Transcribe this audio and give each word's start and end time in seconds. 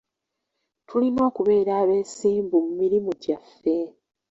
Tulina 0.87 1.21
okubeera 1.29 1.71
abeesimbu 1.81 2.55
mu 2.65 2.71
mirimu 2.79 3.11
gyaffe. 3.23 3.77